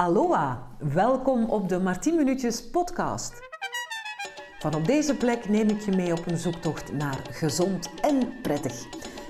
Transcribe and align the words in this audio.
Aloha, 0.00 0.66
welkom 0.78 1.44
op 1.44 1.68
de 1.68 1.78
Martien 1.78 2.16
Minuutjes 2.16 2.70
podcast. 2.70 3.32
Van 4.58 4.74
op 4.74 4.84
deze 4.84 5.14
plek 5.14 5.48
neem 5.48 5.68
ik 5.68 5.80
je 5.80 5.90
mee 5.90 6.12
op 6.12 6.26
een 6.26 6.36
zoektocht 6.36 6.92
naar 6.92 7.26
gezond 7.30 7.90
en 8.00 8.40
prettig. 8.42 8.86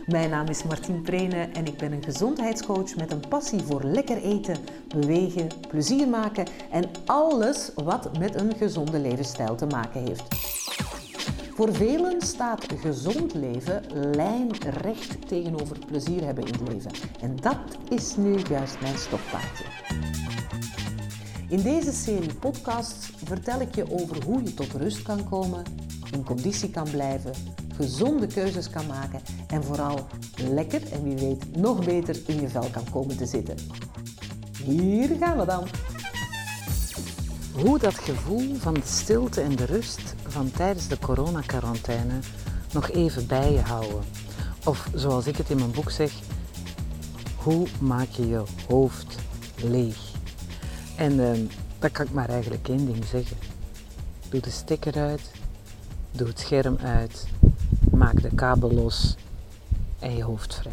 Mijn 0.06 0.30
naam 0.30 0.46
is 0.46 0.62
Martien 0.62 1.02
Prene 1.02 1.48
en 1.52 1.66
ik 1.66 1.76
ben 1.76 1.92
een 1.92 2.02
gezondheidscoach 2.02 2.96
met 2.96 3.12
een 3.12 3.28
passie 3.28 3.62
voor 3.62 3.84
lekker 3.84 4.16
eten, 4.22 4.56
bewegen, 4.88 5.48
plezier 5.68 6.08
maken 6.08 6.46
en 6.70 6.84
alles 7.06 7.70
wat 7.74 8.18
met 8.18 8.34
een 8.34 8.54
gezonde 8.56 8.98
levensstijl 8.98 9.54
te 9.54 9.66
maken 9.66 10.00
heeft. 10.00 10.24
Voor 11.54 11.74
velen 11.74 12.20
staat 12.20 12.66
gezond 12.80 13.34
leven 13.34 13.82
lijnrecht 14.16 15.28
tegenover 15.28 15.78
plezier 15.86 16.24
hebben 16.24 16.46
in 16.46 16.52
het 16.52 16.68
leven. 16.68 16.90
En 17.20 17.36
dat 17.36 17.58
is 17.88 18.16
nu 18.16 18.38
juist 18.48 18.80
mijn 18.80 18.98
stokpaardje. 18.98 19.89
In 21.50 21.62
deze 21.62 21.92
serie 21.92 22.34
podcasts 22.34 23.10
vertel 23.24 23.60
ik 23.60 23.74
je 23.74 23.92
over 23.92 24.24
hoe 24.24 24.42
je 24.42 24.54
tot 24.54 24.72
rust 24.72 25.02
kan 25.02 25.28
komen, 25.28 25.64
in 26.12 26.24
conditie 26.24 26.70
kan 26.70 26.90
blijven, 26.90 27.32
gezonde 27.76 28.26
keuzes 28.26 28.70
kan 28.70 28.86
maken 28.86 29.20
en 29.46 29.64
vooral 29.64 30.06
lekker 30.36 30.92
en 30.92 31.02
wie 31.02 31.16
weet 31.16 31.56
nog 31.56 31.84
beter 31.84 32.16
in 32.26 32.40
je 32.40 32.48
vel 32.48 32.68
kan 32.70 32.90
komen 32.90 33.16
te 33.16 33.26
zitten. 33.26 33.56
Hier 34.64 35.16
gaan 35.20 35.38
we 35.38 35.44
dan. 35.44 35.66
Hoe 37.52 37.78
dat 37.78 37.94
gevoel 37.94 38.54
van 38.54 38.74
de 38.74 38.80
stilte 38.84 39.40
en 39.40 39.56
de 39.56 39.64
rust 39.64 40.14
van 40.26 40.50
tijdens 40.50 40.88
de 40.88 40.98
coronacarantaine 40.98 42.18
nog 42.72 42.90
even 42.90 43.26
bij 43.26 43.52
je 43.52 43.60
houden. 43.60 44.04
Of 44.64 44.90
zoals 44.94 45.26
ik 45.26 45.36
het 45.36 45.50
in 45.50 45.58
mijn 45.58 45.72
boek 45.72 45.90
zeg, 45.90 46.12
hoe 47.36 47.66
maak 47.80 48.08
je 48.08 48.28
je 48.28 48.42
hoofd 48.68 49.16
leeg? 49.56 50.09
En 51.00 51.12
uh, 51.12 51.48
dan 51.78 51.90
kan 51.90 52.06
ik 52.06 52.12
maar 52.12 52.28
eigenlijk 52.28 52.68
één 52.68 52.86
ding 52.86 53.04
zeggen. 53.04 53.36
Doe 54.28 54.40
de 54.40 54.50
stekker 54.50 54.96
uit, 54.96 55.30
doe 56.10 56.26
het 56.26 56.38
scherm 56.38 56.76
uit, 56.82 57.26
maak 57.90 58.22
de 58.22 58.34
kabel 58.34 58.72
los 58.72 59.16
en 59.98 60.16
je 60.16 60.22
hoofd 60.22 60.54
vrij. 60.54 60.72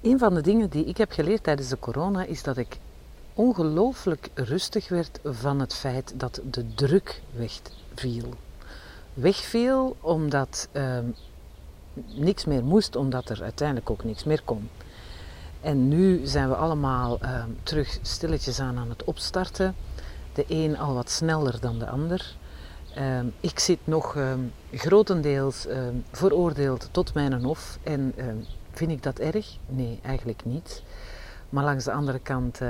Een 0.00 0.18
van 0.18 0.34
de 0.34 0.40
dingen 0.40 0.70
die 0.70 0.84
ik 0.84 0.96
heb 0.96 1.12
geleerd 1.12 1.42
tijdens 1.42 1.68
de 1.68 1.78
corona 1.78 2.24
is 2.24 2.42
dat 2.42 2.56
ik 2.56 2.78
ongelooflijk 3.34 4.30
rustig 4.34 4.88
werd 4.88 5.20
van 5.24 5.60
het 5.60 5.74
feit 5.74 6.12
dat 6.16 6.40
de 6.50 6.74
druk 6.74 7.22
wegviel. 7.32 8.34
Wegviel 9.14 9.96
omdat 10.00 10.68
uh, 10.72 10.98
niks 12.14 12.44
meer 12.44 12.64
moest, 12.64 12.96
omdat 12.96 13.28
er 13.28 13.42
uiteindelijk 13.42 13.90
ook 13.90 14.04
niks 14.04 14.24
meer 14.24 14.42
kon. 14.44 14.68
En 15.60 15.88
nu 15.88 16.26
zijn 16.26 16.48
we 16.48 16.54
allemaal 16.54 17.18
uh, 17.22 17.44
terug 17.62 17.98
stilletjes 18.02 18.60
aan 18.60 18.78
aan 18.78 18.88
het 18.88 19.04
opstarten. 19.04 19.74
De 20.32 20.44
een 20.48 20.78
al 20.78 20.94
wat 20.94 21.10
sneller 21.10 21.60
dan 21.60 21.78
de 21.78 21.88
ander. 21.88 22.36
Uh, 22.98 23.20
ik 23.40 23.58
zit 23.58 23.78
nog 23.84 24.16
ehm, 24.16 24.40
grotendeels 24.72 25.66
veroordeeld 26.12 26.88
tot 26.90 27.14
mijn 27.14 27.44
hof. 27.44 27.78
En 27.82 28.14
vind 28.72 28.90
ik 28.90 29.02
dat 29.02 29.18
erg? 29.18 29.56
Nee, 29.66 29.98
eigenlijk 30.02 30.44
niet. 30.44 30.82
Maar 31.48 31.64
langs 31.64 31.84
de 31.84 31.92
andere 31.92 32.18
kant 32.18 32.60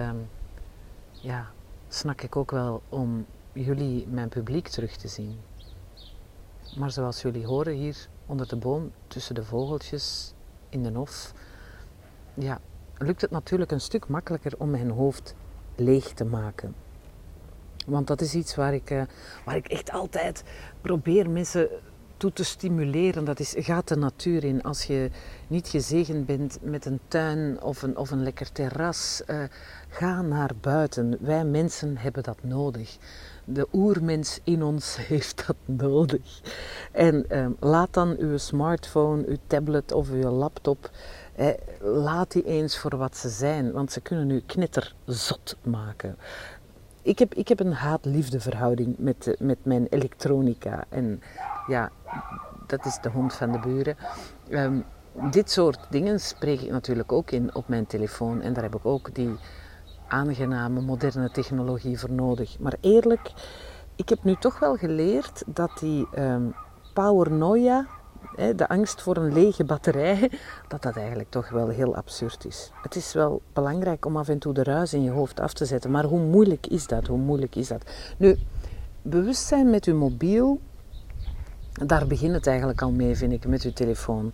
ja, 1.10 1.50
snak 1.88 2.22
ik 2.22 2.36
ook 2.36 2.50
wel 2.50 2.82
om 2.88 3.26
jullie, 3.52 4.06
mijn 4.08 4.28
publiek, 4.28 4.68
terug 4.68 4.96
te 4.96 5.08
zien. 5.08 5.40
Maar 6.76 6.90
zoals 6.90 7.22
jullie 7.22 7.46
horen 7.46 7.72
hier 7.72 8.08
onder 8.26 8.48
de 8.48 8.56
boom, 8.56 8.92
tussen 9.06 9.34
de 9.34 9.44
vogeltjes 9.44 10.32
in 10.68 10.82
de 10.82 10.92
hof, 10.92 11.32
ja, 12.34 12.60
lukt 12.98 13.20
het 13.20 13.30
natuurlijk 13.30 13.70
een 13.70 13.80
stuk 13.80 14.08
makkelijker 14.08 14.52
om 14.58 14.70
mijn 14.70 14.90
hoofd 14.90 15.34
leeg 15.76 16.04
te 16.12 16.24
maken. 16.24 16.74
Want 17.86 18.06
dat 18.06 18.20
is 18.20 18.34
iets 18.34 18.54
waar 18.54 18.74
ik, 18.74 18.90
uh, 18.90 19.02
waar 19.44 19.56
ik 19.56 19.66
echt 19.66 19.90
altijd 19.90 20.44
probeer 20.80 21.30
mensen 21.30 21.68
toe 22.16 22.32
te 22.32 22.44
stimuleren. 22.44 23.24
Dat 23.24 23.40
is, 23.40 23.54
gaat 23.58 23.88
de 23.88 23.96
natuur 23.96 24.44
in. 24.44 24.62
Als 24.62 24.84
je 24.84 25.10
niet 25.46 25.68
gezegend 25.68 26.26
bent 26.26 26.58
met 26.62 26.84
een 26.84 27.00
tuin 27.08 27.62
of 27.62 27.82
een, 27.82 27.96
of 27.96 28.10
een 28.10 28.22
lekker 28.22 28.52
terras, 28.52 29.22
uh, 29.26 29.42
ga 29.88 30.22
naar 30.22 30.50
buiten. 30.60 31.16
Wij 31.20 31.44
mensen 31.44 31.96
hebben 31.96 32.22
dat 32.22 32.42
nodig. 32.42 32.96
De 33.50 33.68
oermens 33.72 34.40
in 34.44 34.62
ons 34.62 34.96
heeft 35.08 35.46
dat 35.46 35.56
nodig. 35.64 36.40
En 36.92 37.24
uh, 37.30 37.46
laat 37.60 37.94
dan 37.94 38.16
uw 38.18 38.36
smartphone, 38.36 39.26
uw 39.26 39.36
tablet 39.46 39.92
of 39.92 40.10
uw 40.10 40.30
laptop, 40.30 40.90
eh, 41.34 41.48
laat 41.80 42.32
die 42.32 42.44
eens 42.44 42.78
voor 42.78 42.96
wat 42.96 43.16
ze 43.16 43.28
zijn. 43.28 43.72
Want 43.72 43.92
ze 43.92 44.00
kunnen 44.00 44.30
u 44.30 44.42
knetterzot 44.46 45.56
maken 45.62 46.16
ik 47.08 47.18
heb, 47.18 47.34
ik 47.34 47.48
heb 47.48 47.60
een 47.60 47.72
haat-liefde 47.72 48.40
verhouding 48.40 48.94
met, 48.98 49.36
met 49.38 49.58
mijn 49.62 49.86
elektronica. 49.90 50.84
En 50.88 51.22
ja, 51.66 51.90
dat 52.66 52.84
is 52.84 52.98
de 53.02 53.08
hond 53.08 53.34
van 53.34 53.52
de 53.52 53.58
buren. 53.58 53.96
Um, 54.50 54.84
dit 55.30 55.50
soort 55.50 55.86
dingen 55.90 56.20
spreek 56.20 56.60
ik 56.60 56.70
natuurlijk 56.70 57.12
ook 57.12 57.30
in 57.30 57.54
op 57.54 57.68
mijn 57.68 57.86
telefoon. 57.86 58.40
En 58.40 58.52
daar 58.52 58.62
heb 58.62 58.74
ik 58.74 58.86
ook 58.86 59.14
die 59.14 59.36
aangename, 60.08 60.80
moderne 60.80 61.30
technologie 61.30 61.98
voor 61.98 62.12
nodig. 62.12 62.58
Maar 62.58 62.74
eerlijk, 62.80 63.32
ik 63.96 64.08
heb 64.08 64.24
nu 64.24 64.36
toch 64.36 64.58
wel 64.58 64.76
geleerd 64.76 65.42
dat 65.46 65.70
die 65.80 66.08
um, 66.18 66.54
noia 67.38 67.86
de 68.56 68.68
angst 68.68 69.02
voor 69.02 69.16
een 69.16 69.32
lege 69.32 69.64
batterij, 69.64 70.30
dat 70.68 70.82
dat 70.82 70.96
eigenlijk 70.96 71.30
toch 71.30 71.48
wel 71.48 71.68
heel 71.68 71.96
absurd 71.96 72.44
is. 72.44 72.70
Het 72.82 72.94
is 72.96 73.12
wel 73.12 73.42
belangrijk 73.52 74.06
om 74.06 74.16
af 74.16 74.28
en 74.28 74.38
toe 74.38 74.52
de 74.52 74.62
ruis 74.62 74.92
in 74.92 75.02
je 75.02 75.10
hoofd 75.10 75.40
af 75.40 75.52
te 75.52 75.64
zetten, 75.64 75.90
maar 75.90 76.04
hoe 76.04 76.20
moeilijk 76.20 76.66
is 76.66 76.86
dat? 76.86 77.06
Hoe 77.06 77.18
moeilijk 77.18 77.56
is 77.56 77.68
dat? 77.68 77.90
Nu, 78.16 78.36
bewustzijn 79.02 79.70
met 79.70 79.84
je 79.84 79.94
mobiel, 79.94 80.60
daar 81.72 82.06
begint 82.06 82.34
het 82.34 82.46
eigenlijk 82.46 82.82
al 82.82 82.90
mee, 82.90 83.16
vind 83.16 83.32
ik, 83.32 83.46
met 83.46 83.62
je 83.62 83.72
telefoon. 83.72 84.32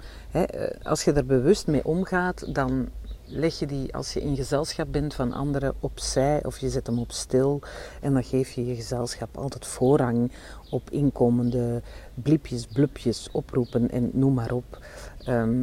Als 0.83 1.05
je 1.05 1.13
er 1.13 1.27
bewust 1.27 1.67
mee 1.67 1.85
omgaat, 1.85 2.55
dan 2.55 2.89
leg 3.27 3.59
je 3.59 3.67
die 3.67 3.95
als 3.95 4.13
je 4.13 4.21
in 4.21 4.37
gezelschap 4.37 4.87
bent 4.91 5.15
van 5.15 5.33
anderen 5.33 5.75
opzij 5.81 6.45
of 6.45 6.59
je 6.59 6.69
zet 6.69 6.87
hem 6.87 6.99
op 6.99 7.13
stil 7.13 7.61
en 8.01 8.13
dan 8.13 8.25
geef 8.25 8.51
je 8.51 8.67
je 8.67 8.75
gezelschap 8.75 9.37
altijd 9.37 9.67
voorrang 9.67 10.33
op 10.71 10.91
inkomende 10.91 11.83
bliepjes, 12.15 12.67
blupjes, 12.67 13.29
oproepen 13.33 13.91
en 13.91 14.11
noem 14.13 14.35
maar 14.35 14.53
op. 14.53 14.79
Ehm, 15.25 15.63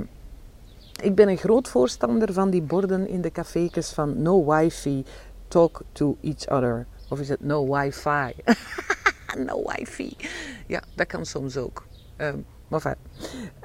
ik 1.02 1.16
ben 1.16 1.30
een 1.30 1.38
groot 1.38 1.68
voorstander 1.68 2.34
van 2.34 2.50
die 2.50 2.62
borden 2.62 3.08
in 3.08 3.22
de 3.22 3.32
cafékes 3.32 3.90
van 3.90 4.22
no 4.22 4.46
wifi, 4.46 5.06
talk 5.48 5.82
to 5.92 6.18
each 6.22 6.48
other. 6.48 6.86
Of 7.10 7.20
is 7.20 7.30
het 7.30 7.42
no 7.42 7.74
wifi? 7.76 8.34
no 9.48 9.64
wifi. 9.66 10.16
Ja, 10.68 10.84
dat 10.96 11.08
kan 11.08 11.26
soms 11.26 11.58
ook. 11.58 11.86
Um, 12.18 12.46
maar 12.68 12.80
fijn. 12.80 12.98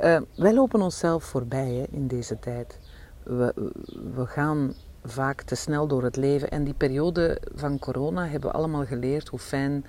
Uh, 0.05 0.21
wij 0.37 0.55
lopen 0.55 0.81
onszelf 0.81 1.25
voorbij 1.25 1.71
hè, 1.71 1.85
in 1.91 2.07
deze 2.07 2.39
tijd 2.39 2.79
we, 3.27 3.73
we 4.15 4.27
gaan 4.27 4.75
vaak 5.05 5.43
te 5.43 5.55
snel 5.55 5.87
door 5.87 6.03
het 6.03 6.17
leven. 6.17 6.51
En 6.51 6.65
die 6.65 6.75
periode 6.75 7.41
van 7.55 7.79
corona 7.79 8.27
hebben 8.27 8.51
we 8.51 8.57
allemaal 8.57 8.87
geleerd 8.87 9.29
hoe 9.29 9.39
fijn 9.39 9.85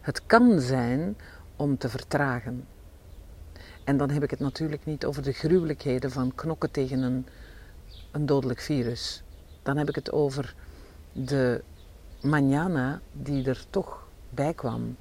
het 0.00 0.26
kan 0.26 0.60
zijn 0.60 1.16
om 1.56 1.78
te 1.78 1.88
vertragen. 1.88 2.66
En 3.84 3.96
dan 3.96 4.10
heb 4.10 4.22
ik 4.22 4.30
het 4.30 4.40
natuurlijk 4.40 4.84
niet 4.84 5.04
over 5.04 5.22
de 5.22 5.32
gruwelijkheden 5.32 6.10
van 6.10 6.34
knokken 6.34 6.70
tegen 6.70 7.02
een, 7.02 7.26
een 8.10 8.26
dodelijk 8.26 8.60
virus. 8.60 9.22
Dan 9.62 9.76
heb 9.76 9.88
ik 9.88 9.94
het 9.94 10.12
over 10.12 10.54
de 11.12 11.62
manana 12.20 13.00
die 13.12 13.48
er 13.48 13.64
toch 13.70 14.08
bij 14.30 14.54
kwam. 14.54 14.96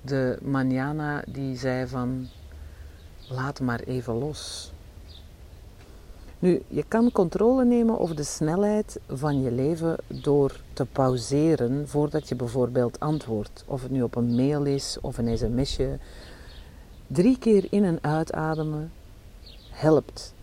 De 0.00 0.38
manana 0.42 1.22
die 1.26 1.56
zei 1.56 1.86
van 1.86 2.28
laat 3.28 3.60
maar 3.60 3.80
even 3.80 4.14
los. 4.14 4.72
Nu, 6.46 6.62
je 6.68 6.84
kan 6.88 7.12
controle 7.12 7.64
nemen 7.64 7.98
over 7.98 8.16
de 8.16 8.22
snelheid 8.22 9.00
van 9.08 9.42
je 9.42 9.50
leven 9.50 9.96
door 10.06 10.60
te 10.72 10.84
pauzeren 10.84 11.88
voordat 11.88 12.28
je 12.28 12.34
bijvoorbeeld 12.34 13.00
antwoordt. 13.00 13.64
Of 13.66 13.82
het 13.82 13.90
nu 13.90 14.02
op 14.02 14.14
een 14.14 14.34
mail 14.34 14.64
is 14.64 14.98
of 15.00 15.18
een 15.18 15.38
sms'je. 15.38 15.98
Drie 17.06 17.38
keer 17.38 17.66
in 17.70 17.84
en 17.84 17.98
uitademen 18.00 18.92
helpt. 19.70 20.34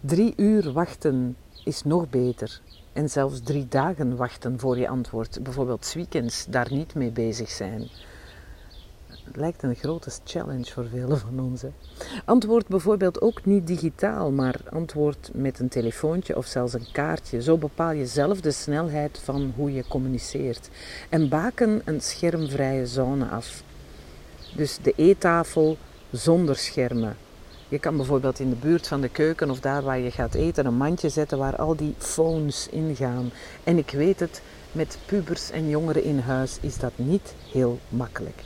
Drie 0.00 0.32
uur 0.36 0.72
wachten 0.72 1.36
is 1.64 1.82
nog 1.82 2.10
beter. 2.10 2.60
En 2.92 3.10
zelfs 3.10 3.40
drie 3.40 3.68
dagen 3.68 4.16
wachten 4.16 4.58
voor 4.58 4.78
je 4.78 4.88
antwoord. 4.88 5.42
Bijvoorbeeld 5.42 5.92
weekends 5.92 6.46
daar 6.46 6.68
niet 6.70 6.94
mee 6.94 7.10
bezig 7.10 7.50
zijn. 7.50 7.88
Lijkt 9.34 9.62
een 9.62 9.74
grote 9.74 10.10
challenge 10.24 10.72
voor 10.72 10.86
velen 10.88 11.18
van 11.18 11.40
ons. 11.40 11.62
Hè. 11.62 11.68
Antwoord 12.24 12.68
bijvoorbeeld 12.68 13.20
ook 13.20 13.44
niet 13.44 13.66
digitaal, 13.66 14.30
maar 14.30 14.60
antwoord 14.70 15.30
met 15.34 15.58
een 15.58 15.68
telefoontje 15.68 16.36
of 16.36 16.46
zelfs 16.46 16.72
een 16.72 16.86
kaartje. 16.92 17.42
Zo 17.42 17.56
bepaal 17.56 17.92
je 17.92 18.06
zelf 18.06 18.40
de 18.40 18.50
snelheid 18.50 19.18
van 19.24 19.52
hoe 19.56 19.72
je 19.72 19.84
communiceert. 19.88 20.68
En 21.08 21.28
baken 21.28 21.82
een 21.84 22.00
schermvrije 22.00 22.86
zone 22.86 23.26
af. 23.26 23.62
Dus 24.56 24.78
de 24.82 24.92
eettafel 24.96 25.76
zonder 26.10 26.56
schermen. 26.56 27.16
Je 27.68 27.78
kan 27.78 27.96
bijvoorbeeld 27.96 28.38
in 28.38 28.50
de 28.50 28.56
buurt 28.56 28.86
van 28.88 29.00
de 29.00 29.08
keuken 29.08 29.50
of 29.50 29.60
daar 29.60 29.82
waar 29.82 29.98
je 29.98 30.10
gaat 30.10 30.34
eten 30.34 30.66
een 30.66 30.76
mandje 30.76 31.08
zetten 31.08 31.38
waar 31.38 31.56
al 31.56 31.76
die 31.76 31.94
phones 31.98 32.68
in 32.70 32.96
gaan. 32.96 33.30
En 33.64 33.78
ik 33.78 33.90
weet 33.90 34.20
het, 34.20 34.42
met 34.72 34.98
pubers 35.06 35.50
en 35.50 35.68
jongeren 35.68 36.02
in 36.02 36.18
huis 36.18 36.58
is 36.60 36.78
dat 36.78 36.92
niet 36.96 37.34
heel 37.52 37.78
makkelijk. 37.88 38.42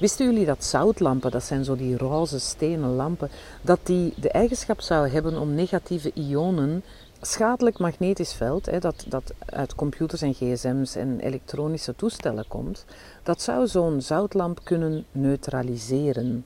Wisten 0.00 0.26
jullie 0.26 0.46
dat 0.46 0.64
zoutlampen, 0.64 1.30
dat 1.30 1.42
zijn 1.42 1.64
zo 1.64 1.76
die 1.76 1.96
roze 1.96 2.38
stenen 2.38 2.94
lampen, 2.94 3.30
dat 3.62 3.78
die 3.82 4.14
de 4.16 4.30
eigenschap 4.30 4.80
zouden 4.80 5.12
hebben 5.12 5.38
om 5.38 5.54
negatieve 5.54 6.12
ionen, 6.14 6.82
schadelijk 7.20 7.78
magnetisch 7.78 8.32
veld, 8.32 8.66
hè, 8.66 8.78
dat, 8.78 9.04
dat 9.08 9.32
uit 9.46 9.74
computers 9.74 10.22
en 10.22 10.34
gsm's 10.34 10.96
en 10.96 11.20
elektronische 11.20 11.96
toestellen 11.96 12.44
komt, 12.48 12.84
dat 13.22 13.42
zou 13.42 13.66
zo'n 13.66 14.00
zoutlamp 14.00 14.60
kunnen 14.64 15.04
neutraliseren. 15.12 16.44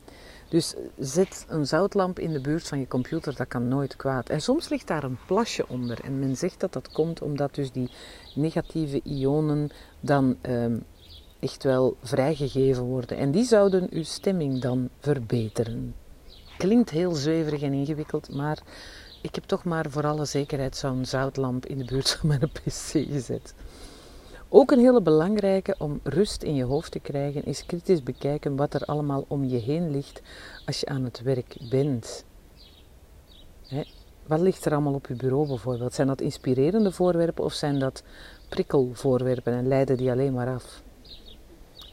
Dus 0.48 0.74
zet 0.98 1.44
een 1.48 1.66
zoutlamp 1.66 2.18
in 2.18 2.32
de 2.32 2.40
buurt 2.40 2.68
van 2.68 2.78
je 2.78 2.88
computer, 2.88 3.36
dat 3.36 3.48
kan 3.48 3.68
nooit 3.68 3.96
kwaad. 3.96 4.28
En 4.28 4.40
soms 4.40 4.68
ligt 4.68 4.86
daar 4.86 5.04
een 5.04 5.18
plasje 5.26 5.68
onder. 5.68 6.00
En 6.04 6.18
men 6.18 6.36
zegt 6.36 6.60
dat 6.60 6.72
dat 6.72 6.92
komt 6.92 7.22
omdat 7.22 7.54
dus 7.54 7.72
die 7.72 7.90
negatieve 8.34 9.00
ionen 9.04 9.70
dan 10.00 10.36
ehm, 10.40 10.76
echt 11.44 11.62
wel 11.62 11.96
vrijgegeven 12.02 12.82
worden. 12.82 13.16
En 13.16 13.30
die 13.30 13.44
zouden 13.44 13.86
uw 13.90 14.02
stemming 14.02 14.60
dan 14.60 14.88
verbeteren. 14.98 15.94
Klinkt 16.58 16.90
heel 16.90 17.14
zweverig 17.14 17.62
en 17.62 17.72
ingewikkeld, 17.72 18.34
maar 18.34 18.62
ik 19.22 19.34
heb 19.34 19.44
toch 19.44 19.64
maar 19.64 19.90
voor 19.90 20.06
alle 20.06 20.24
zekerheid 20.24 20.76
zo'n 20.76 21.04
zoutlamp 21.04 21.66
in 21.66 21.78
de 21.78 21.84
buurt 21.84 22.10
van 22.10 22.28
mijn 22.28 22.50
pc 22.52 22.90
gezet. 23.10 23.54
Ook 24.48 24.70
een 24.70 24.78
hele 24.78 25.02
belangrijke 25.02 25.74
om 25.78 26.00
rust 26.02 26.42
in 26.42 26.54
je 26.54 26.64
hoofd 26.64 26.92
te 26.92 26.98
krijgen 26.98 27.44
is 27.44 27.66
kritisch 27.66 28.02
bekijken 28.02 28.56
wat 28.56 28.74
er 28.74 28.84
allemaal 28.84 29.24
om 29.28 29.44
je 29.44 29.58
heen 29.58 29.90
ligt 29.90 30.22
als 30.66 30.80
je 30.80 30.86
aan 30.86 31.04
het 31.04 31.22
werk 31.22 31.56
bent. 31.70 32.24
wat 34.26 34.40
ligt 34.40 34.64
er 34.64 34.72
allemaal 34.72 34.94
op 34.94 35.06
je 35.06 35.14
bureau 35.14 35.46
bijvoorbeeld? 35.46 35.94
Zijn 35.94 36.06
dat 36.06 36.20
inspirerende 36.20 36.92
voorwerpen 36.92 37.44
of 37.44 37.52
zijn 37.52 37.78
dat 37.78 38.02
prikkelvoorwerpen 38.48 39.52
en 39.52 39.68
leiden 39.68 39.96
die 39.96 40.10
alleen 40.10 40.32
maar 40.32 40.54
af? 40.54 40.82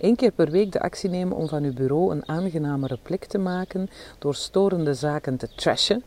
Eén 0.01 0.15
keer 0.15 0.31
per 0.31 0.51
week 0.51 0.71
de 0.71 0.80
actie 0.80 1.09
nemen 1.09 1.38
om 1.38 1.48
van 1.48 1.63
uw 1.63 1.74
bureau 1.74 2.12
een 2.12 2.27
aangenamere 2.27 2.98
plek 2.98 3.25
te 3.25 3.38
maken 3.38 3.89
door 4.19 4.36
storende 4.36 4.94
zaken 4.94 5.38
te 5.38 5.50
trashen 5.56 6.03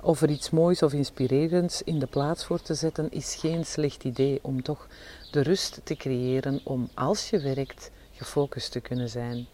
of 0.00 0.22
er 0.22 0.30
iets 0.30 0.50
moois 0.50 0.82
of 0.82 0.92
inspirerends 0.92 1.82
in 1.82 1.98
de 1.98 2.06
plaats 2.06 2.44
voor 2.44 2.62
te 2.62 2.74
zetten, 2.74 3.10
is 3.10 3.34
geen 3.34 3.64
slecht 3.64 4.04
idee 4.04 4.38
om 4.42 4.62
toch 4.62 4.88
de 5.30 5.40
rust 5.40 5.80
te 5.84 5.94
creëren 5.94 6.60
om 6.64 6.88
als 6.94 7.30
je 7.30 7.40
werkt 7.40 7.90
gefocust 8.12 8.72
te 8.72 8.80
kunnen 8.80 9.08
zijn. 9.08 9.46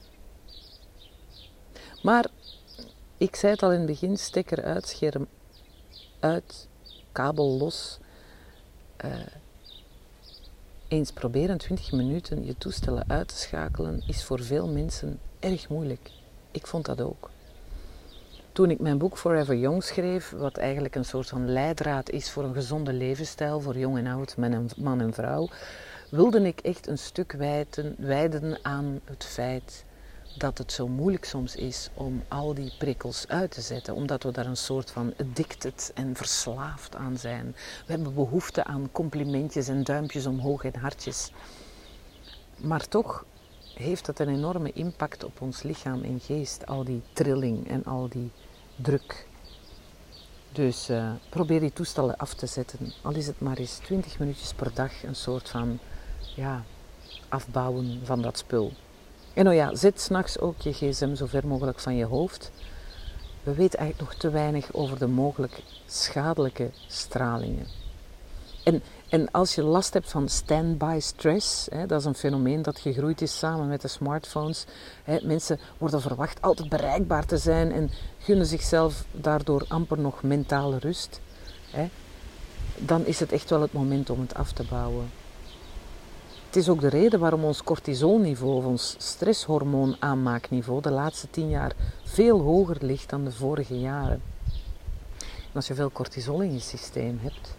Maar 2.02 2.26
ik 3.16 3.36
zei 3.36 3.52
het 3.52 3.62
al 3.62 3.72
in 3.72 3.78
het 3.78 3.86
begin: 3.86 4.16
stekker 4.16 4.62
uit, 4.62 4.88
scherm 4.88 5.26
uit, 6.18 6.68
kabel 7.12 7.46
los. 7.46 7.98
Uh, 9.04 9.12
eens 10.90 11.12
proberen 11.12 11.58
20 11.58 11.92
minuten 11.92 12.44
je 12.44 12.54
toestellen 12.58 13.04
uit 13.06 13.28
te 13.28 13.36
schakelen 13.36 14.02
is 14.06 14.24
voor 14.24 14.42
veel 14.42 14.68
mensen 14.68 15.18
erg 15.38 15.68
moeilijk. 15.68 16.10
Ik 16.50 16.66
vond 16.66 16.84
dat 16.86 17.00
ook. 17.00 17.30
Toen 18.52 18.70
ik 18.70 18.80
mijn 18.80 18.98
boek 18.98 19.18
Forever 19.18 19.56
Young 19.56 19.82
schreef, 19.82 20.30
wat 20.30 20.56
eigenlijk 20.56 20.94
een 20.94 21.04
soort 21.04 21.28
van 21.28 21.52
leidraad 21.52 22.10
is 22.10 22.30
voor 22.30 22.44
een 22.44 22.54
gezonde 22.54 22.92
levensstijl 22.92 23.60
voor 23.60 23.78
jong 23.78 23.98
en 23.98 24.06
oud, 24.06 24.36
man 24.76 25.00
en 25.00 25.12
vrouw, 25.12 25.48
wilde 26.10 26.42
ik 26.42 26.60
echt 26.60 26.86
een 26.86 26.98
stuk 26.98 27.32
wijden, 27.32 27.94
wijden 27.98 28.58
aan 28.62 29.00
het 29.04 29.24
feit 29.24 29.84
dat 30.36 30.58
het 30.58 30.72
zo 30.72 30.88
moeilijk 30.88 31.24
soms 31.24 31.56
is 31.56 31.90
om 31.94 32.22
al 32.28 32.54
die 32.54 32.72
prikkels 32.78 33.28
uit 33.28 33.50
te 33.50 33.60
zetten, 33.60 33.94
omdat 33.94 34.22
we 34.22 34.30
daar 34.30 34.46
een 34.46 34.56
soort 34.56 34.90
van 34.90 35.14
addicted 35.18 35.92
en 35.94 36.16
verslaafd 36.16 36.96
aan 36.96 37.18
zijn. 37.18 37.54
We 37.86 37.92
hebben 37.92 38.14
behoefte 38.14 38.64
aan 38.64 38.88
complimentjes 38.92 39.68
en 39.68 39.84
duimpjes 39.84 40.26
omhoog 40.26 40.64
en 40.64 40.80
hartjes. 40.80 41.32
Maar 42.56 42.88
toch 42.88 43.24
heeft 43.74 44.06
dat 44.06 44.18
een 44.18 44.28
enorme 44.28 44.72
impact 44.72 45.24
op 45.24 45.40
ons 45.40 45.62
lichaam 45.62 46.02
en 46.02 46.20
geest, 46.20 46.66
al 46.66 46.84
die 46.84 47.02
trilling 47.12 47.68
en 47.68 47.84
al 47.84 48.08
die 48.08 48.30
druk. 48.76 49.28
Dus 50.52 50.90
uh, 50.90 51.10
probeer 51.28 51.60
die 51.60 51.72
toestellen 51.72 52.16
af 52.16 52.34
te 52.34 52.46
zetten, 52.46 52.92
al 53.02 53.14
is 53.14 53.26
het 53.26 53.40
maar 53.40 53.56
eens 53.56 53.76
20 53.76 54.18
minuutjes 54.18 54.52
per 54.52 54.74
dag, 54.74 55.02
een 55.02 55.16
soort 55.16 55.48
van 55.48 55.78
ja, 56.36 56.64
afbouwen 57.28 58.00
van 58.04 58.22
dat 58.22 58.38
spul. 58.38 58.72
En 59.34 59.44
nou 59.44 59.56
ja, 59.56 59.74
zet 59.74 60.00
s'nachts 60.00 60.38
ook 60.38 60.60
je 60.60 60.72
gsm 60.72 61.14
zo 61.14 61.26
ver 61.26 61.46
mogelijk 61.46 61.80
van 61.80 61.96
je 61.96 62.04
hoofd. 62.04 62.50
We 63.42 63.54
weten 63.54 63.78
eigenlijk 63.78 64.10
nog 64.10 64.20
te 64.20 64.30
weinig 64.30 64.72
over 64.72 64.98
de 64.98 65.06
mogelijk 65.06 65.62
schadelijke 65.86 66.70
stralingen. 66.86 67.66
En, 68.64 68.82
en 69.08 69.30
als 69.30 69.54
je 69.54 69.62
last 69.62 69.92
hebt 69.92 70.10
van 70.10 70.28
standby 70.28 70.96
stress, 71.00 71.66
hè, 71.70 71.86
dat 71.86 72.00
is 72.00 72.06
een 72.06 72.14
fenomeen 72.14 72.62
dat 72.62 72.78
gegroeid 72.78 73.22
is 73.22 73.38
samen 73.38 73.68
met 73.68 73.80
de 73.80 73.88
smartphones. 73.88 74.64
Hè, 75.02 75.18
mensen 75.22 75.60
worden 75.78 76.00
verwacht 76.00 76.42
altijd 76.42 76.68
bereikbaar 76.68 77.26
te 77.26 77.36
zijn 77.36 77.72
en 77.72 77.90
gunnen 78.18 78.46
zichzelf 78.46 79.04
daardoor 79.10 79.64
amper 79.68 79.98
nog 79.98 80.22
mentale 80.22 80.78
rust. 80.78 81.20
Hè, 81.70 81.88
dan 82.76 83.06
is 83.06 83.20
het 83.20 83.32
echt 83.32 83.50
wel 83.50 83.60
het 83.60 83.72
moment 83.72 84.10
om 84.10 84.20
het 84.20 84.34
af 84.34 84.52
te 84.52 84.64
bouwen. 84.68 85.19
Het 86.50 86.58
is 86.58 86.68
ook 86.68 86.80
de 86.80 86.88
reden 86.88 87.20
waarom 87.20 87.44
ons 87.44 87.62
cortisolniveau, 87.62 88.64
ons 88.64 88.94
stresshormoon 88.98 89.96
aanmaakniveau, 89.98 90.80
de 90.80 90.90
laatste 90.90 91.30
tien 91.30 91.48
jaar 91.48 91.72
veel 92.04 92.40
hoger 92.40 92.76
ligt 92.80 93.10
dan 93.10 93.24
de 93.24 93.32
vorige 93.32 93.80
jaren. 93.80 94.22
En 95.22 95.54
als 95.54 95.66
je 95.66 95.74
veel 95.74 95.90
cortisol 95.90 96.40
in 96.40 96.52
je 96.52 96.58
systeem 96.58 97.18
hebt, 97.22 97.56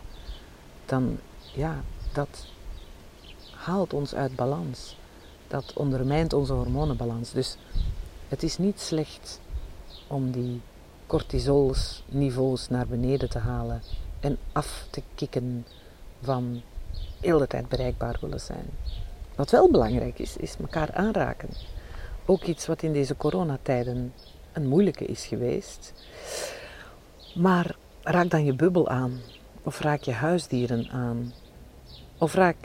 dan 0.86 1.20
ja, 1.54 1.84
dat 2.14 2.46
haalt 3.56 3.94
ons 3.94 4.16
uit 4.16 4.36
balans. 4.36 4.98
Dat 5.48 5.74
ondermijnt 5.74 6.34
onze 6.34 6.54
hormonenbalans. 6.54 7.32
Dus 7.32 7.58
het 8.28 8.44
is 8.44 8.58
niet 8.58 8.80
slecht 8.80 9.40
om 10.08 10.32
die 10.32 10.62
cortisolniveaus 11.08 12.70
naar 12.70 12.88
beneden 12.88 13.30
te 13.30 13.40
halen 13.40 13.82
en 14.20 14.38
af 14.52 14.88
te 14.90 15.02
kicken 15.16 15.66
van 16.22 16.62
heel 17.20 17.38
de 17.38 17.48
tijd 17.48 17.70
bereikbaar 17.70 18.18
willen 18.22 18.40
zijn. 18.40 18.66
Wat 19.36 19.52
wel 19.52 19.72
belangrijk 19.72 20.20
is, 20.20 20.38
is 20.38 20.56
elkaar 20.62 20.94
aanraken. 20.94 21.50
Ook 22.26 22.44
iets 22.44 22.68
wat 22.68 22.84
in 22.84 22.94
deze 22.94 23.18
coronatijden 23.18 24.14
een 24.52 24.68
moeilijke 24.68 25.06
is 25.06 25.26
geweest. 25.26 25.94
Maar 27.36 27.76
raak 28.04 28.30
dan 28.30 28.46
je 28.46 28.54
bubbel 28.54 28.90
aan. 28.90 29.20
Of 29.64 29.80
raak 29.80 30.02
je 30.02 30.12
huisdieren 30.12 30.90
aan. 30.90 31.34
Of 32.18 32.34
raak 32.34 32.58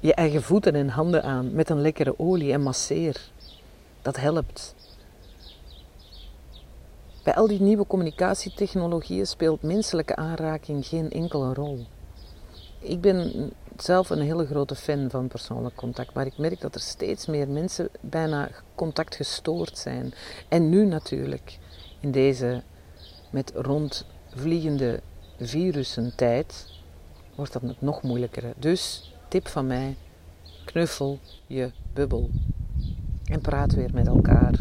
je 0.00 0.14
eigen 0.14 0.42
voeten 0.42 0.74
en 0.74 0.88
handen 0.88 1.22
aan 1.22 1.52
met 1.52 1.70
een 1.70 1.80
lekkere 1.80 2.18
olie 2.18 2.52
en 2.52 2.62
masseer. 2.62 3.30
Dat 4.02 4.16
helpt. 4.16 4.74
Bij 7.22 7.34
al 7.34 7.46
die 7.46 7.60
nieuwe 7.60 7.86
communicatietechnologieën 7.86 9.26
speelt 9.26 9.62
menselijke 9.62 10.16
aanraking 10.16 10.86
geen 10.86 11.10
enkele 11.10 11.54
rol. 11.54 11.86
Ik 12.80 13.00
ben 13.00 13.50
zelf 13.76 14.10
een 14.10 14.20
hele 14.20 14.46
grote 14.46 14.74
fan 14.74 15.10
van 15.10 15.28
persoonlijk 15.28 15.76
contact, 15.76 16.14
maar 16.14 16.26
ik 16.26 16.38
merk 16.38 16.60
dat 16.60 16.74
er 16.74 16.80
steeds 16.80 17.26
meer 17.26 17.48
mensen 17.48 17.88
bijna 18.00 18.50
contact 18.74 19.14
gestoord 19.14 19.78
zijn. 19.78 20.12
En 20.48 20.68
nu 20.68 20.84
natuurlijk, 20.84 21.58
in 22.00 22.10
deze 22.10 22.62
met 23.30 23.52
rondvliegende 23.54 25.00
virussen 25.38 26.12
tijd, 26.16 26.66
wordt 27.34 27.52
dat 27.52 27.80
nog 27.80 28.02
moeilijker. 28.02 28.52
Dus, 28.58 29.12
tip 29.28 29.48
van 29.48 29.66
mij, 29.66 29.96
knuffel 30.64 31.18
je 31.46 31.70
bubbel. 31.92 32.30
En 33.24 33.40
praat 33.40 33.74
weer 33.74 33.90
met 33.92 34.06
elkaar. 34.06 34.54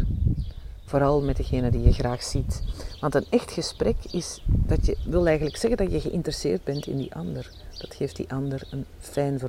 Vooral 0.90 1.22
met 1.22 1.38
degene 1.38 1.72
die 1.72 1.82
je 1.82 1.94
graag 1.94 2.24
ziet. 2.24 2.62
Want 3.00 3.16
een 3.16 3.26
echt 3.30 3.52
gesprek 3.52 3.96
is 4.12 4.44
dat 4.46 4.86
je 4.86 4.98
wil 5.06 5.26
eigenlijk 5.28 5.58
zeggen 5.58 5.78
dat 5.78 5.92
je 5.92 6.10
geïnteresseerd 6.10 6.64
bent 6.64 6.88
in 6.88 6.98
die 6.98 7.16
ander. 7.16 7.52
Dat 7.78 7.96
geeft 7.96 8.16
die 8.16 8.32
ander 8.34 8.68
een 8.72 8.86
fijn 9.00 9.40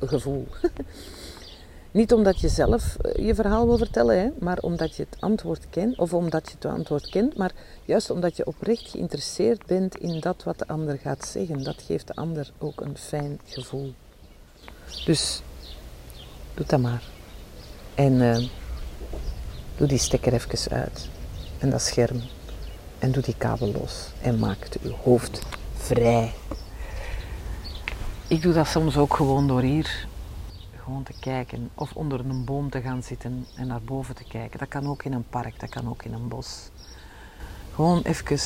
gevoel. 0.00 0.46
Niet 1.90 2.12
omdat 2.12 2.40
je 2.40 2.48
zelf 2.48 2.96
eh, 2.96 3.26
je 3.26 3.34
verhaal 3.34 3.66
wil 3.66 3.78
vertellen, 3.78 4.18
hè, 4.20 4.28
maar 4.38 4.58
omdat 4.58 4.96
je 4.96 5.06
het 5.10 5.20
antwoord 5.20 5.66
kent, 5.70 5.98
of 5.98 6.14
omdat 6.14 6.46
je 6.48 6.54
het 6.54 6.64
antwoord 6.64 7.08
kent, 7.08 7.36
maar 7.36 7.52
juist 7.84 8.10
omdat 8.10 8.36
je 8.36 8.46
oprecht 8.46 8.90
geïnteresseerd 8.90 9.66
bent 9.66 9.96
in 9.96 10.20
dat 10.20 10.42
wat 10.42 10.58
de 10.58 10.68
ander 10.68 10.98
gaat 10.98 11.26
zeggen. 11.26 11.62
Dat 11.62 11.82
geeft 11.82 12.06
de 12.06 12.14
ander 12.14 12.50
ook 12.58 12.80
een 12.80 12.96
fijn 12.96 13.40
gevoel. 13.44 13.94
Dus 15.04 15.42
doe 16.54 16.66
dat 16.66 16.80
maar. 16.80 17.02
En 17.94 18.12
uh, 18.12 18.48
doe 19.76 19.86
die 19.86 19.98
stekker 19.98 20.32
even 20.32 20.72
uit. 20.72 21.08
En 21.58 21.70
dat 21.70 21.82
scherm. 21.82 22.20
En 22.98 23.12
doe 23.12 23.22
die 23.22 23.36
kabel 23.38 23.72
los. 23.72 24.10
En 24.20 24.38
maak 24.38 24.68
je 24.82 24.94
hoofd 25.02 25.40
vrij. 25.76 26.32
Ik 28.28 28.42
doe 28.42 28.52
dat 28.52 28.66
soms 28.66 28.96
ook 28.96 29.14
gewoon 29.14 29.46
door 29.46 29.62
hier 29.62 30.06
gewoon 30.86 31.02
te 31.02 31.14
kijken. 31.20 31.70
Of 31.74 31.92
onder 31.92 32.20
een 32.20 32.44
boom 32.44 32.70
te 32.70 32.80
gaan 32.80 33.02
zitten 33.02 33.46
en 33.56 33.66
naar 33.66 33.82
boven 33.82 34.14
te 34.14 34.24
kijken. 34.24 34.58
Dat 34.58 34.68
kan 34.68 34.86
ook 34.86 35.04
in 35.04 35.12
een 35.12 35.28
park, 35.28 35.60
dat 35.60 35.70
kan 35.70 35.88
ook 35.88 36.02
in 36.02 36.12
een 36.12 36.28
bos. 36.28 36.70
Gewoon 37.74 38.02
even 38.02 38.38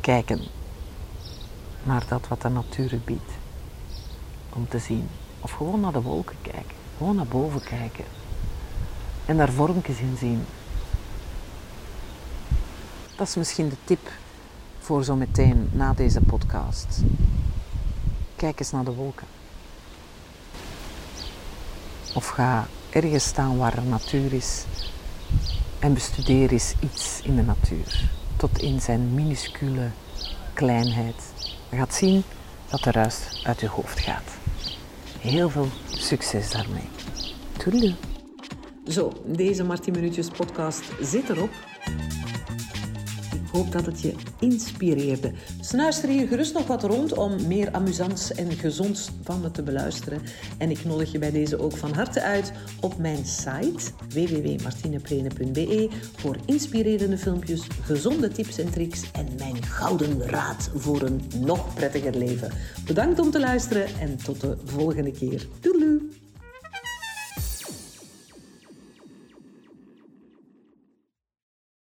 kijken 0.00 0.40
naar 1.82 2.04
dat 2.08 2.28
wat 2.28 2.42
de 2.42 2.48
natuur 2.48 3.00
biedt. 3.04 3.32
Om 4.54 4.68
te 4.68 4.78
zien. 4.78 5.08
Of 5.40 5.50
gewoon 5.50 5.80
naar 5.80 5.92
de 5.92 6.02
wolken 6.02 6.36
kijken. 6.42 6.79
Gewoon 7.00 7.16
naar 7.16 7.26
boven 7.26 7.62
kijken. 7.62 8.04
En 9.26 9.36
daar 9.36 9.52
vormpjes 9.52 9.98
in 9.98 10.16
zien. 10.18 10.44
Dat 13.16 13.28
is 13.28 13.34
misschien 13.34 13.68
de 13.68 13.76
tip 13.84 14.10
voor 14.78 15.04
zo 15.04 15.16
meteen 15.16 15.70
na 15.72 15.92
deze 15.92 16.20
podcast. 16.20 17.02
Kijk 18.36 18.58
eens 18.58 18.70
naar 18.70 18.84
de 18.84 18.94
wolken. 18.94 19.26
Of 22.14 22.28
ga 22.28 22.66
ergens 22.90 23.24
staan 23.24 23.56
waar 23.56 23.76
er 23.76 23.82
natuur 23.82 24.32
is 24.32 24.64
en 25.78 25.94
bestudeer 25.94 26.52
eens 26.52 26.74
iets 26.80 27.20
in 27.22 27.36
de 27.36 27.42
natuur. 27.42 28.10
Tot 28.36 28.58
in 28.58 28.80
zijn 28.80 29.14
minuscule 29.14 29.90
kleinheid. 30.52 31.22
Je 31.68 31.76
gaat 31.76 31.94
zien 31.94 32.22
dat 32.68 32.82
de 32.82 32.90
ruis 32.90 33.42
uit 33.44 33.60
je 33.60 33.68
hoofd 33.68 34.00
gaat. 34.00 34.39
Heel 35.20 35.48
veel 35.50 35.68
succes 35.86 36.50
daarmee. 36.50 36.88
Toedeloe. 37.56 37.94
Zo, 38.86 39.12
deze 39.26 39.64
Martin 39.64 39.92
Minuutjes 39.92 40.28
podcast 40.28 40.82
zit 41.00 41.28
erop 41.28 41.50
hoop 43.52 43.72
dat 43.72 43.86
het 43.86 44.00
je 44.00 44.14
inspireerde. 44.38 45.32
Snuister 45.60 46.08
hier 46.08 46.28
gerust 46.28 46.54
nog 46.54 46.66
wat 46.66 46.82
rond 46.82 47.12
om 47.12 47.46
meer 47.46 47.72
amusants 47.72 48.32
en 48.34 48.52
gezonds 48.52 49.10
van 49.22 49.40
me 49.40 49.50
te 49.50 49.62
beluisteren. 49.62 50.22
En 50.58 50.70
ik 50.70 50.84
nodig 50.84 51.12
je 51.12 51.18
bij 51.18 51.30
deze 51.30 51.58
ook 51.58 51.76
van 51.76 51.94
harte 51.94 52.22
uit 52.22 52.52
op 52.80 52.98
mijn 52.98 53.26
site 53.26 53.90
www.martineplene.be 54.08 55.88
voor 56.16 56.36
inspirerende 56.46 57.18
filmpjes, 57.18 57.66
gezonde 57.82 58.28
tips 58.28 58.58
en 58.58 58.70
tricks 58.70 59.10
en 59.12 59.28
mijn 59.38 59.62
gouden 59.62 60.22
raad 60.22 60.70
voor 60.74 61.02
een 61.02 61.22
nog 61.38 61.74
prettiger 61.74 62.16
leven. 62.16 62.52
Bedankt 62.86 63.18
om 63.18 63.30
te 63.30 63.40
luisteren 63.40 63.86
en 64.00 64.16
tot 64.16 64.40
de 64.40 64.56
volgende 64.64 65.12
keer. 65.12 65.46
Doei! 65.60 66.19